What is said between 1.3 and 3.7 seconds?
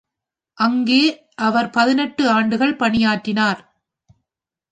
அவர் பதினெட்டு ஆண்டுகள் பணியாற்றினார்.